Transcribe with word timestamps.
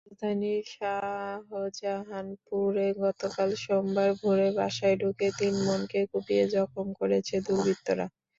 রাজধানীর 0.03 0.63
শাহজাহানপুরে 0.73 1.97
গতকাল 3.01 3.49
সোমবার 3.63 4.09
ভোরে 4.19 4.49
বাসায় 4.57 4.95
ঢুকে 5.01 5.27
তিন 5.39 5.53
বোনকে 5.65 5.99
কুপিয়ে 6.11 6.45
জখম 6.53 6.87
করেছে 6.99 7.35
দুর্বৃত্তরা। 7.45 8.05